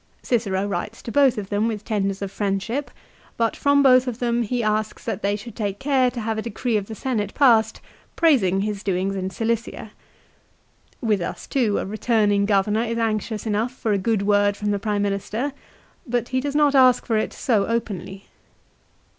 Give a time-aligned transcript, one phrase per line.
[0.23, 2.89] Cicero writes to both of them B c so w ^ n tenders of friendship;
[3.37, 4.77] but from both of them he aetat.
[4.79, 4.79] 57.
[4.79, 7.35] as k s ^at they should take care to have a decree of the Senate
[7.35, 7.81] passed
[8.15, 9.91] praising his doings in Cilicia.
[11.01, 14.71] 1 "With us, too, a returning governor is anxious enough for a good word from
[14.71, 15.53] the Prime Minister;
[16.07, 18.23] but he does not ask for it so openly.